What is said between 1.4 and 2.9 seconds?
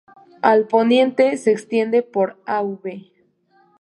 extiende por Av.